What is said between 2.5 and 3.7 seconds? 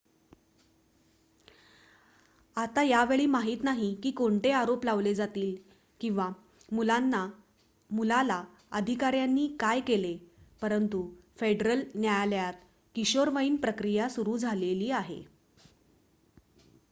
आता यावेळी माहित